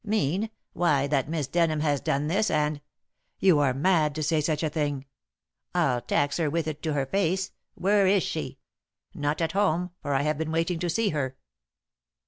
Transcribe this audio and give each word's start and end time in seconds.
"Mean? 0.03 0.49
Why, 0.73 1.05
that 1.05 1.29
Miss 1.29 1.45
Denham 1.45 1.81
has 1.81 2.01
done 2.01 2.25
this, 2.25 2.49
and" 2.49 2.81
"You 3.39 3.59
are 3.59 3.71
mad 3.71 4.15
to 4.15 4.23
say 4.23 4.41
such 4.41 4.63
a 4.63 4.69
thing." 4.71 5.05
"I'll 5.75 6.01
tax 6.01 6.37
her 6.37 6.49
with 6.49 6.67
it 6.67 6.81
to 6.81 6.93
her 6.93 7.05
face. 7.05 7.51
Where 7.75 8.07
is 8.07 8.23
she? 8.23 8.57
Not 9.13 9.41
at 9.41 9.51
home, 9.51 9.91
for 10.01 10.15
I 10.15 10.23
have 10.23 10.39
been 10.39 10.51
waiting 10.51 10.79
to 10.79 10.89
see 10.89 11.09
her." 11.09 11.35